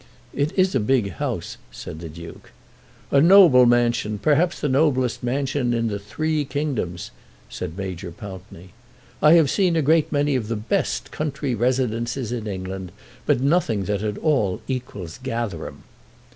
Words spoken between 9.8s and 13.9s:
great many of the best country residences in England, but nothing